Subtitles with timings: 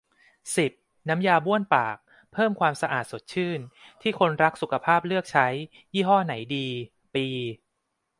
[0.57, 0.71] สิบ
[1.09, 1.97] น้ำยาบ้วนปาก
[2.33, 3.59] เพิ่มความสะอาด สดชื่น
[4.01, 5.47] ที่คนรักสุขภาพเลือกใช้
[5.93, 6.67] ยี่ห้อไหนดี
[7.15, 7.27] ปี